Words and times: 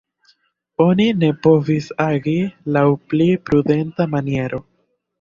Oni 0.85 1.05
ne 1.25 1.29
povis 1.49 1.91
agi 2.07 2.35
laŭ 2.79 2.85
pli 3.15 3.31
prudenta 3.47 4.13
maniero. 4.19 4.67